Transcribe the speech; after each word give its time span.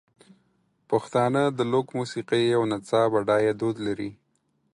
پښتانه 0.89 1.41
د 1.57 1.59
لوک 1.71 1.87
موسیقۍ 1.97 2.45
او 2.57 2.61
نڅا 2.71 3.01
بډایه 3.13 3.53
دود 3.59 3.75
لري. 3.87 4.09